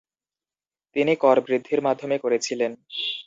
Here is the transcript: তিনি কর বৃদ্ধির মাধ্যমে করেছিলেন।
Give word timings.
তিনি 0.95 1.13
কর 1.15 1.37
বৃদ্ধির 1.45 1.79
মাধ্যমে 1.81 2.17
করেছিলেন। 2.17 2.71